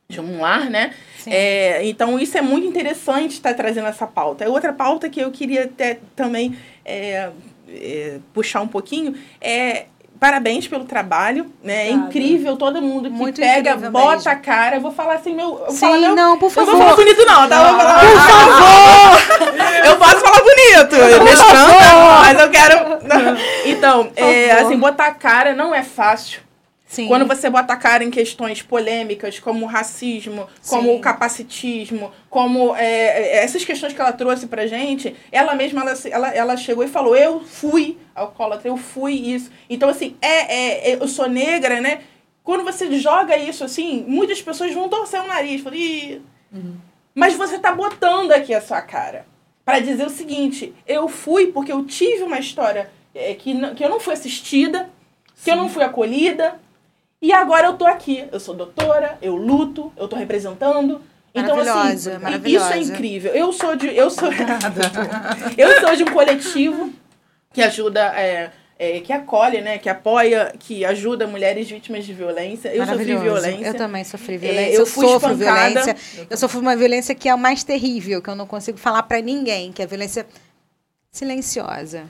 de 0.07 0.21
um 0.21 0.39
lar, 0.39 0.69
né? 0.69 0.93
É, 1.27 1.83
então, 1.87 2.21
isso 2.21 2.37
é 2.37 2.43
muito 2.43 2.67
interessante 2.67 3.33
estar 3.33 3.55
trazendo 3.55 3.89
essa 3.89 4.07
pauta. 4.07 4.49
Outra 4.49 4.71
pauta 4.71 5.09
que 5.09 5.19
eu 5.19 5.31
queria 5.31 5.65
até 5.65 5.99
também 6.15 6.55
é, 7.69 8.19
puxar 8.33 8.61
um 8.61 8.69
pouquinho 8.69 9.15
é 9.41 9.87
parabéns 10.19 10.67
pelo 10.67 10.85
trabalho, 10.85 11.53
né? 11.63 11.89
É 11.89 11.91
incrível 11.91 12.57
todo 12.57 12.81
mundo 12.81 13.11
que 13.11 13.15
Muito 13.15 13.41
pega, 13.41 13.77
bota 13.77 14.15
mesmo. 14.15 14.31
a 14.31 14.37
cara. 14.37 14.77
Eu 14.77 14.81
vou 14.81 14.93
falar 14.93 15.15
assim, 15.15 15.35
meu. 15.35 15.63
Eu 15.67 15.71
Sim, 15.71 16.01
meu, 16.01 16.15
não, 16.15 16.39
por 16.39 16.47
Eu 16.47 16.51
favor. 16.51 16.71
vou 16.71 16.81
falar 16.81 16.97
bonito, 16.97 17.27
não, 17.27 17.49
tá? 17.49 17.57
Eu 17.57 17.77
falar, 17.77 18.01
por 18.01 18.21
favor! 18.21 19.55
eu 19.85 19.97
posso 19.97 20.21
falar 20.21 20.43
bonito, 20.43 21.25
mestrando, 21.25 21.75
mas 22.21 22.41
eu 22.41 22.51
quero. 22.51 22.95
Então, 23.67 24.11
é, 24.17 24.53
assim, 24.53 24.79
botar 24.79 25.07
a 25.07 25.15
cara 25.15 25.55
não 25.55 25.75
é 25.75 25.83
fácil. 25.83 26.41
Sim. 26.95 27.09
Quando 27.09 27.27
você 27.27 27.51
bota 27.51 27.73
a 27.73 27.77
cara 27.77 28.05
em 28.05 28.11
questões 28.11 28.63
polêmicas, 28.63 29.41
como 29.41 29.65
o 29.67 29.69
racismo, 29.69 30.47
como 30.69 30.91
Sim. 30.91 30.97
o 30.97 31.01
capacitismo, 31.01 32.13
como 32.31 32.75
é, 32.77 32.85
é, 32.87 33.37
essas 33.39 33.65
questões 33.65 33.93
que 33.93 34.01
ela 34.01 34.13
trouxe 34.13 34.47
pra 34.47 34.65
gente, 34.69 35.15
ela 35.33 35.57
mesma 35.57 35.81
ela, 35.81 35.95
ela, 36.09 36.29
ela 36.29 36.57
chegou 36.57 36.85
e 36.85 36.89
falou: 36.89 37.17
Eu 37.17 37.41
fui 37.41 37.99
alcoólatra, 38.15 38.69
eu 38.69 38.77
fui 38.77 39.15
isso. 39.15 39.51
Então, 39.69 39.89
assim, 39.89 40.17
é, 40.23 40.55
é, 40.55 40.91
é- 40.93 40.95
eu 40.95 41.09
sou 41.09 41.29
negra, 41.29 41.81
né? 41.81 42.03
Quando 42.45 42.63
você 42.63 42.97
joga 43.01 43.37
isso 43.37 43.65
assim, 43.65 44.05
muitas 44.07 44.41
pessoas 44.41 44.73
vão 44.73 44.89
torcer 44.89 45.21
o 45.21 45.27
nariz, 45.27 45.63
falar, 45.63 45.77
Ih. 45.77 46.23
mas 47.13 47.35
você 47.35 47.59
tá 47.59 47.75
botando 47.75 48.31
aqui 48.31 48.55
a 48.55 48.61
sua 48.61 48.81
cara. 48.83 49.27
Pra 49.65 49.81
dizer 49.81 50.07
o 50.07 50.11
seguinte, 50.11 50.73
eu 50.87 51.09
fui 51.09 51.49
porque 51.49 51.73
eu 51.73 51.85
tive 51.85 52.23
uma 52.23 52.39
história 52.39 52.91
é, 53.15 53.35
que, 53.35 53.75
que 53.75 53.83
eu 53.85 53.89
não 53.89 53.99
fui 53.99 54.13
assistida, 54.13 54.91
que 55.43 55.51
eu 55.51 55.57
não 55.57 55.69
fui 55.71 55.83
acolhida, 55.83 56.61
e 57.25 57.33
agora 57.33 57.69
eu 57.69 57.75
tô 57.75 57.87
aqui. 57.87 58.25
Eu 58.31 58.39
sou 58.39 58.55
doutora, 58.55 59.19
eu 59.23 59.35
luto, 59.35 59.91
eu 59.97 60.07
tô 60.07 60.17
representando. 60.17 61.01
Então, 61.35 61.59
assim, 61.59 62.19
Maravilhosa, 62.21 62.77
isso 62.77 62.91
é 62.91 62.95
incrível. 62.95 63.33
Eu 63.33 63.53
sou 63.53 63.75
de. 63.75 63.89
Eu 63.97 64.11
sou, 64.11 64.29
eu 65.57 65.81
sou 65.81 65.97
de 65.97 66.03
um 66.05 66.13
coletivo 66.13 66.93
que 67.53 67.63
ajuda. 67.63 68.01
é, 68.15 68.51
é, 68.79 69.01
que 69.01 69.13
acolhe, 69.13 69.61
né? 69.61 69.79
Que 69.79 69.89
apoia, 69.89 70.53
que 70.59 70.85
ajuda 70.85 71.27
mulheres 71.27 71.71
vítimas 71.71 72.05
de 72.05 72.13
violência. 72.13 72.69
Eu 72.75 72.85
sofri 72.85 73.17
violência. 73.17 73.67
Eu 73.69 73.75
também 73.75 74.05
sofri 74.05 74.35
É, 74.35 74.39
violência. 74.39 74.75
eu 74.75 74.81
eu 74.81 74.87
fui 74.87 75.07
sofro 75.07 75.33
espancada. 75.33 75.69
violência. 75.71 75.97
Eu 76.29 76.37
sofro 76.37 76.61
uma 76.61 76.77
violência 76.77 77.15
que 77.15 77.29
é 77.29 77.33
a 77.33 77.37
mais 77.37 77.65
terrível, 77.65 78.21
que 78.21 78.29
eu 78.29 78.35
não 78.37 78.47
consigo 78.47 78.77
falar 78.77 79.05
pra 79.05 79.21
ninguém, 79.21 79.73
que 79.73 79.81
é 79.81 79.85
a 79.85 79.89
violência 79.89 80.27
silenciosa. 81.11 82.05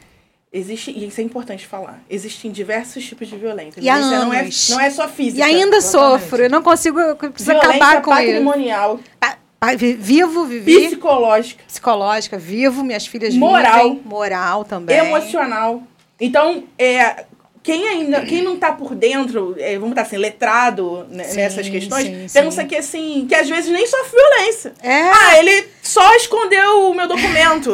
Existe, 0.56 0.92
e 0.92 1.08
isso 1.08 1.20
é 1.20 1.25
importante 1.25 1.66
falar. 1.66 2.00
Existem 2.08 2.52
diversos 2.52 3.04
tipos 3.04 3.26
de 3.26 3.37
violência. 3.37 3.80
E 3.80 3.82
violência 3.82 4.18
não 4.20 4.32
é, 4.32 4.49
não 4.70 4.80
é 4.80 4.88
só 4.88 5.08
física. 5.08 5.40
E 5.40 5.42
ainda 5.42 5.78
exatamente. 5.78 6.20
sofro, 6.23 6.42
eu 6.44 6.49
não 6.50 6.62
consigo, 6.62 7.00
eu 7.00 7.16
preciso 7.16 7.50
violência 7.50 7.70
acabar 7.76 8.02
com 8.02 8.12
isso. 8.12 8.20
patrimonial, 8.26 9.00
Pa- 9.18 9.37
pa- 9.58 9.75
vi- 9.75 9.94
Vivo, 9.94 10.44
vivi, 10.44 10.87
psicológica, 10.87 11.64
psicológica, 11.66 12.38
vivo, 12.38 12.84
minhas 12.84 13.04
filhas 13.04 13.34
Moral. 13.34 13.88
vivem, 13.88 14.02
moral 14.04 14.64
também. 14.64 14.96
emocional. 14.96 15.82
Então, 16.20 16.62
é, 16.78 17.25
quem 17.64 17.88
ainda, 17.88 18.21
quem 18.21 18.42
não 18.42 18.59
tá 18.59 18.73
por 18.73 18.94
dentro, 18.94 19.56
é, 19.59 19.73
vamos 19.75 19.88
botar 19.88 20.02
assim, 20.02 20.18
letrado 20.18 21.06
né, 21.09 21.25
Sim, 21.25 21.37
nessas 21.37 21.66
questões, 21.66 22.04
sim, 22.04 22.26
pensa 22.40 22.61
sim. 22.61 22.68
que 22.68 22.76
assim, 22.76 23.26
que 23.26 23.35
às 23.35 23.49
vezes 23.49 23.73
nem 23.73 23.87
sofre 23.87 24.11
violência. 24.21 24.75
É. 24.83 25.00
Ah, 25.11 25.38
ele 25.38 25.66
só 25.83 26.14
escondeu 26.14 26.90
o 26.90 26.94
meu 26.94 27.09
documento. 27.09 27.73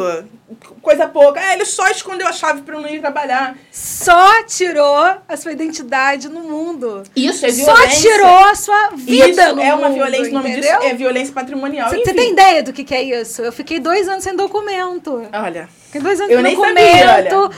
Coisa 0.81 1.07
pouca. 1.07 1.41
Ah, 1.41 1.53
ele 1.53 1.65
só 1.65 1.87
escondeu 1.89 2.25
a 2.25 2.31
chave 2.31 2.61
pra 2.61 2.75
eu 2.75 2.81
não 2.81 2.87
ir 2.89 3.01
trabalhar. 3.01 3.57
Só 3.69 4.43
tirou 4.43 4.95
a 5.27 5.37
sua 5.37 5.51
identidade 5.51 6.29
no 6.29 6.41
mundo. 6.41 7.03
Isso 7.13 7.45
é 7.45 7.51
Só 7.51 7.73
violência. 7.75 8.11
tirou 8.11 8.37
a 8.45 8.55
sua 8.55 8.89
vida 8.95 9.27
Isso 9.29 9.55
no 9.55 9.61
é 9.61 9.73
uma 9.73 9.89
mundo, 9.89 9.97
violência, 9.97 10.29
o 10.31 10.33
nome 10.33 10.51
entendeu? 10.51 10.79
disso 10.79 10.89
é 10.89 10.93
violência 10.93 11.33
patrimonial. 11.33 11.89
Você, 11.89 12.13
tem 12.13 12.31
ideia 12.31 12.63
do 12.63 12.71
que, 12.71 12.83
que 12.85 12.95
é 12.95 13.01
isso? 13.01 13.41
Eu 13.41 13.51
fiquei 13.51 13.79
dois 13.79 14.07
anos 14.07 14.23
sem 14.23 14.35
documento. 14.35 15.21
Olha, 15.33 15.67
Fiquei 15.85 16.01
dois 16.01 16.19
anos 16.19 16.31
Eu 16.31 16.37
sem 16.37 16.43
nem 16.43 16.55
documento. 16.55 16.77
sabia, 16.79 17.13
olha. 17.15 17.51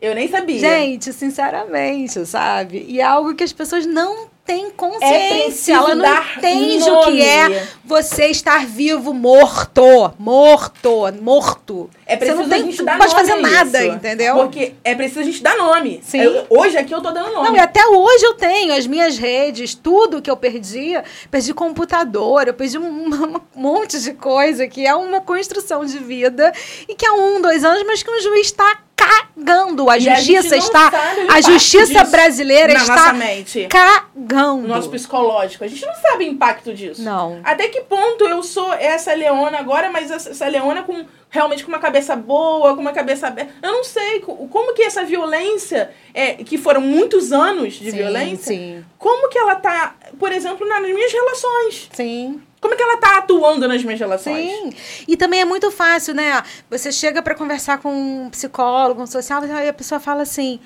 Eu 0.00 0.14
nem 0.14 0.28
sabia. 0.28 0.58
Gente, 0.58 1.12
sinceramente, 1.12 2.24
sabe? 2.26 2.84
E 2.88 3.00
é 3.00 3.04
algo 3.04 3.34
que 3.34 3.44
as 3.44 3.52
pessoas 3.52 3.86
não 3.86 4.32
têm 4.44 4.66
É 4.66 4.70
consciência. 4.72 5.44
preciso 5.46 5.72
Ela 5.78 5.94
não 5.94 6.22
entende 6.36 6.84
o 6.84 6.92
nome. 6.94 7.12
que 7.16 7.22
é 7.22 7.66
você 7.82 8.26
estar 8.26 8.66
vivo, 8.66 9.14
morto. 9.14 9.82
Morto. 10.18 10.90
Morto. 11.22 11.88
É 12.04 12.12
você 12.12 12.18
preciso 12.18 12.42
não, 12.42 12.48
tem, 12.50 12.62
não 12.76 12.84
dar 12.84 12.98
pode 12.98 13.14
nome 13.14 13.26
fazer 13.26 13.40
nada, 13.40 13.84
isso. 13.86 13.94
entendeu? 13.96 14.36
Porque 14.36 14.74
é 14.84 14.94
preciso 14.94 15.20
a 15.20 15.22
gente 15.22 15.42
dar 15.42 15.56
nome. 15.56 16.00
Sim. 16.04 16.20
Eu- 16.20 16.46
hoje 16.50 16.76
aqui 16.76 16.92
eu 16.94 17.00
tô 17.00 17.10
dando 17.10 17.32
nome. 17.32 17.48
Não, 17.48 17.56
e 17.56 17.58
até 17.58 17.86
hoje 17.86 18.22
eu 18.26 18.34
tenho 18.34 18.74
as 18.74 18.86
minhas 18.86 19.16
redes, 19.16 19.74
tudo 19.74 20.20
que 20.20 20.30
eu 20.30 20.36
perdi, 20.36 20.92
perdi 21.30 21.54
computador, 21.54 22.46
eu 22.46 22.52
perdi 22.52 22.76
um, 22.78 22.84
um 23.34 23.40
monte 23.54 23.98
de 23.98 24.12
coisa 24.12 24.68
que 24.68 24.86
é 24.86 24.94
uma 24.94 25.22
construção 25.22 25.86
de 25.86 25.98
vida 25.98 26.52
e 26.86 26.94
que 26.94 27.06
há 27.06 27.14
um, 27.14 27.40
dois 27.40 27.64
anos, 27.64 27.82
mas 27.86 28.02
que 28.02 28.10
um 28.10 28.20
juiz 28.20 28.46
está 28.48 28.78
cagando. 29.06 29.90
A 29.90 29.98
E 29.98 30.08
a 30.08 30.14
justiça 30.16 30.56
não 30.56 30.58
está. 30.58 30.92
A 31.28 31.40
justiça 31.40 32.04
brasileira 32.04 32.72
na 32.74 32.80
está 32.80 32.94
nossa 32.96 33.12
mente. 33.12 33.66
cagando. 33.68 34.62
No 34.62 34.68
nosso 34.68 34.90
psicológico. 34.90 35.64
A 35.64 35.68
gente 35.68 35.84
não 35.84 35.94
sabe 35.94 36.24
o 36.24 36.28
impacto 36.28 36.72
disso. 36.72 37.02
Não. 37.02 37.40
Até 37.44 37.68
que 37.68 37.80
ponto 37.82 38.24
eu 38.26 38.42
sou 38.42 38.72
essa 38.74 39.12
leona 39.14 39.58
agora, 39.58 39.90
mas 39.90 40.10
essa, 40.10 40.30
essa 40.30 40.46
leona 40.48 40.82
com 40.82 41.04
realmente 41.34 41.64
com 41.64 41.68
uma 41.72 41.80
cabeça 41.80 42.14
boa, 42.14 42.74
com 42.76 42.80
uma 42.80 42.92
cabeça 42.92 43.26
aberta. 43.26 43.52
Eu 43.60 43.72
não 43.72 43.82
sei 43.82 44.20
co- 44.20 44.46
como 44.48 44.72
que 44.72 44.82
essa 44.84 45.04
violência, 45.04 45.90
é, 46.14 46.34
que 46.34 46.56
foram 46.56 46.80
muitos 46.80 47.32
anos 47.32 47.74
de 47.74 47.90
Sim, 47.90 47.96
violência, 47.96 48.54
Sim, 48.54 48.84
como 48.96 49.28
que 49.28 49.36
ela 49.36 49.56
tá, 49.56 49.96
por 50.16 50.30
exemplo, 50.30 50.64
nas 50.66 50.80
minhas 50.80 51.12
relações? 51.12 51.88
sim. 51.92 52.40
Como 52.60 52.74
que 52.76 52.82
ela 52.82 52.96
tá 52.96 53.18
atuando 53.18 53.68
nas 53.68 53.84
minhas 53.84 54.00
relações? 54.00 54.50
Sim. 54.50 54.70
E 55.06 55.18
também 55.18 55.40
é 55.40 55.44
muito 55.44 55.70
fácil, 55.70 56.14
né? 56.14 56.42
Você 56.70 56.90
chega 56.90 57.20
para 57.20 57.34
conversar 57.34 57.76
com 57.78 57.92
um 57.92 58.30
psicólogo, 58.30 59.02
um 59.02 59.06
social, 59.06 59.44
e 59.44 59.68
a 59.68 59.72
pessoa 59.72 60.00
fala 60.00 60.22
assim: 60.22 60.58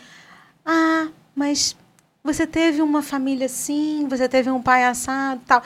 Ah, 0.65 1.09
mas 1.35 1.77
você 2.23 2.47
teve 2.47 2.83
uma 2.83 3.03
família 3.03 3.47
assim, 3.47 4.07
você 4.09 4.29
teve 4.29 4.49
um 4.49 4.63
pai 4.63 4.85
assado 4.85 5.41
tal. 5.45 5.61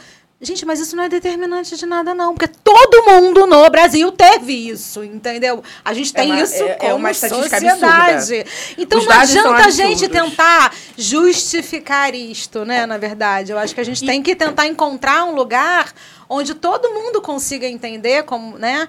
Gente, 0.45 0.67
mas 0.67 0.81
isso 0.81 0.97
não 0.97 1.05
é 1.05 1.09
determinante 1.09 1.77
de 1.77 1.87
nada, 1.87 2.13
não. 2.13 2.35
Porque 2.35 2.53
todo 2.65 3.05
mundo 3.05 3.47
no 3.47 3.71
Brasil 3.71 4.11
teve 4.11 4.53
isso, 4.71 5.05
entendeu? 5.05 5.63
A 5.85 5.95
gente 5.95 6.11
É 6.11 6.21
tem 6.21 6.33
uma- 6.33 6.43
isso 6.43 6.63
é- 6.65 6.69
é 6.71 6.75
como 6.75 6.97
uma 6.97 7.11
estatística 7.13 7.61
sociedade. 7.61 8.45
Então 8.77 8.99
Os 8.99 9.07
não 9.07 9.13
adianta 9.21 9.65
a 9.67 9.71
gente 9.71 10.09
tentar 10.09 10.75
justificar 10.99 12.13
isto, 12.15 12.65
né? 12.65 12.87
Na 12.87 12.99
verdade, 12.99 13.53
eu 13.53 13.59
acho 13.59 13.73
que 13.75 13.81
a 13.81 13.85
gente 13.85 14.05
tem 14.05 14.21
que 14.21 14.35
tentar 14.35 14.67
encontrar 14.67 15.25
um 15.25 15.35
lugar 15.35 15.93
onde 16.29 16.55
todo 16.55 16.91
mundo 16.91 17.21
consiga 17.23 17.67
entender 17.69 18.25
como, 18.25 18.59
né? 18.59 18.89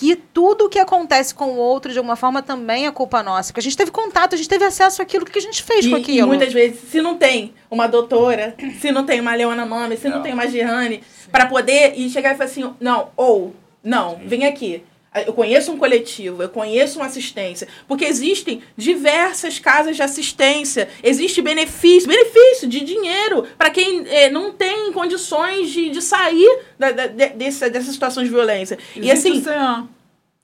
Que 0.00 0.16
tudo 0.16 0.66
que 0.70 0.78
acontece 0.78 1.34
com 1.34 1.44
o 1.52 1.56
outro, 1.56 1.92
de 1.92 1.98
alguma 1.98 2.16
forma, 2.16 2.40
também 2.40 2.86
é 2.86 2.90
culpa 2.90 3.22
nossa. 3.22 3.48
Porque 3.52 3.60
a 3.60 3.62
gente 3.62 3.76
teve 3.76 3.90
contato, 3.90 4.32
a 4.34 4.36
gente 4.38 4.48
teve 4.48 4.64
acesso 4.64 5.02
àquilo 5.02 5.26
que 5.26 5.38
a 5.38 5.42
gente 5.42 5.62
fez 5.62 5.86
com 5.86 5.96
E, 5.96 5.98
e 5.98 6.02
aquilo. 6.02 6.26
muitas 6.26 6.52
vezes, 6.54 6.80
se 6.90 7.02
não 7.02 7.16
tem 7.18 7.52
uma 7.70 7.86
doutora, 7.86 8.56
se 8.80 8.90
não 8.90 9.04
tem 9.04 9.20
uma 9.20 9.34
Leona 9.34 9.66
Mami, 9.66 9.98
se 9.98 10.08
não, 10.08 10.16
Não. 10.16 10.22
tem 10.22 10.32
uma 10.32 10.46
Girane, 10.46 11.02
para 11.30 11.44
poder 11.44 11.92
ir 11.98 12.08
chegar 12.08 12.32
e 12.32 12.38
falar 12.38 12.48
assim, 12.48 12.72
não, 12.80 13.10
ou, 13.14 13.54
não, 13.84 14.18
vem 14.24 14.46
aqui. 14.46 14.82
Eu 15.26 15.32
conheço 15.32 15.72
um 15.72 15.76
coletivo, 15.76 16.40
eu 16.40 16.48
conheço 16.48 16.98
uma 17.00 17.06
assistência, 17.06 17.66
porque 17.88 18.04
existem 18.04 18.62
diversas 18.76 19.58
casas 19.58 19.96
de 19.96 20.02
assistência, 20.02 20.88
existe 21.02 21.42
benefício, 21.42 22.08
benefício 22.08 22.68
de 22.68 22.80
dinheiro 22.80 23.44
para 23.58 23.70
quem 23.70 24.04
eh, 24.06 24.30
não 24.30 24.52
tem 24.52 24.92
condições 24.92 25.70
de, 25.70 25.90
de 25.90 26.00
sair 26.00 26.60
da, 26.78 26.92
da, 26.92 27.06
de- 27.08 27.30
dessa, 27.30 27.68
dessa 27.68 27.90
situação 27.90 28.22
de 28.22 28.28
violência. 28.30 28.78
E 28.94 29.10
Existe 29.10 29.28
assim, 29.28 29.40
o 29.40 29.42
CEAM. 29.44 29.88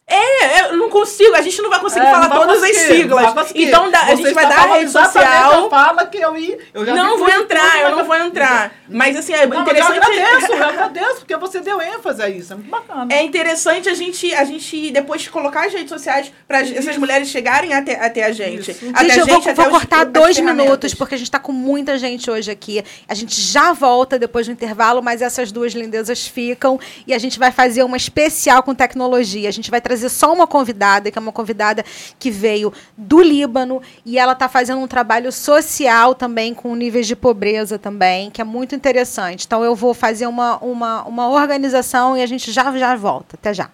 É, 0.09 0.61
eu 0.71 0.77
não 0.77 0.89
consigo, 0.89 1.35
a 1.35 1.43
gente 1.43 1.61
não 1.61 1.69
vai 1.69 1.81
conseguir 1.81 2.07
É, 2.07 2.11
falar 2.13 2.29
todas 2.29 2.63
as 2.63 2.69
conseguir, 2.71 2.97
siglas. 3.03 3.35
Então 3.55 3.91
dá- 3.91 4.03
a 4.03 4.15
gente 4.15 4.33
vai 4.33 4.49
dar 4.49 4.59
a 4.61 4.75
rede 4.77 4.91
social. 4.91 5.67
a 5.67 5.71
fala 5.71 6.07
que 6.07 6.19
eu 6.19 6.37
ia. 6.37 6.59
Eu 6.73 6.87
já 6.87 6.95
Não 6.95 7.19
vou 7.19 7.29
entrar, 7.29 7.81
eu 7.81 7.97
não 7.97 8.05
vou 8.05 8.15
entrar. 8.17 8.73
Mas 8.89 9.17
assim, 9.17 9.33
é 9.33 9.45
Não, 9.47 9.49
mas 9.49 9.59
eu 9.59 9.63
interessante. 9.75 9.99
agradeço, 9.99 10.53
eu 10.53 10.63
agradeço, 10.69 11.17
porque 11.17 11.37
você 11.37 11.61
deu 11.61 11.81
ênfase 11.83 12.23
a 12.23 12.29
isso. 12.31 12.53
É 12.53 12.57
muito 12.57 12.71
bacana. 12.71 13.13
É 13.13 13.23
interessante 13.25 13.89
a 13.89 13.95
gente, 13.95 14.33
a 14.33 14.45
gente 14.45 14.93
depois 14.93 15.27
colocar 15.27 15.67
as 15.67 15.73
redes 15.73 15.89
sociais 15.91 16.33
para 16.47 16.61
essas 16.61 16.97
mulheres 16.97 17.29
chegarem 17.29 17.75
até, 17.75 17.99
até 17.99 18.25
a 18.25 18.31
gente. 18.33 18.71
Isso. 18.71 18.89
Até 18.95 19.09
Gente, 19.09 19.19
a 19.19 19.23
eu 19.23 19.27
vou, 19.27 19.41
vou 19.55 19.65
os- 19.67 19.71
cortar 19.73 20.07
as 20.07 20.13
dois 20.13 20.39
minutos, 20.39 20.95
porque 20.95 21.17
a 21.17 21.19
gente 21.19 21.27
está 21.29 21.41
com 21.41 21.51
muita 21.53 21.99
gente 21.99 22.31
hoje 22.31 22.49
aqui. 22.51 22.85
A 23.09 23.15
gente 23.15 23.41
já 23.41 23.73
volta 23.73 24.19
depois 24.21 24.47
do 24.47 24.53
intervalo, 24.53 25.03
mas 25.03 25.21
essas 25.21 25.51
duas 25.51 25.73
lindezas 25.73 26.27
ficam. 26.29 26.79
E 27.07 27.13
a 27.13 27.19
gente 27.19 27.39
vai 27.41 27.51
fazer 27.51 27.83
uma 27.83 27.97
especial 27.97 28.63
com 28.63 28.73
tecnologia. 28.73 29.49
A 29.49 29.53
gente 29.53 29.69
vai 29.71 29.81
trazer 29.97 30.09
só 30.11 30.33
uma 30.33 30.47
convidada, 30.47 31.11
que 31.11 31.19
é 31.19 31.21
uma 31.21 31.33
convidada 31.33 31.85
que 32.19 32.31
veio 32.31 32.73
do 32.97 33.21
Líbano. 33.21 33.81
E 34.05 34.19
ela 34.19 34.33
está 34.33 34.49
fazendo 34.49 34.81
um 34.81 34.87
trabalho 34.87 35.33
social 35.33 36.15
também, 36.15 36.55
com 36.55 36.75
níveis 36.75 37.07
de 37.07 37.17
pobreza 37.17 37.79
também, 37.79 38.31
que 38.31 38.41
é 38.41 38.45
muito 38.45 38.75
interessante. 38.75 39.47
Então 39.47 39.65
eu 39.65 39.75
vou 39.75 39.95
fazer 39.95 40.27
uma, 40.27 40.59
uma, 40.59 41.05
uma 41.05 41.29
organização 41.29 42.17
e 42.17 42.23
a 42.23 42.27
gente 42.27 42.53
já, 42.53 42.77
já 42.77 42.95
volta. 42.95 43.37
Até 43.37 43.55
já. 43.55 43.71